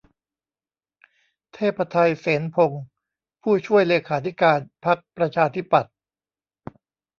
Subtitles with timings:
[1.53, 2.83] เทพไท เสนพงศ์
[3.41, 5.93] ผู้ช่วยเลขาธิการพรรคประชาธิปัตย์